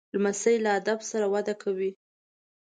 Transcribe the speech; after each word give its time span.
لمسی 0.13 0.55
له 0.63 0.69
ادب 0.79 0.99
سره 1.11 1.25
وده 1.33 1.53
کوي. 1.61 1.91